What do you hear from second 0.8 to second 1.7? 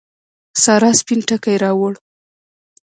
سپين ټکی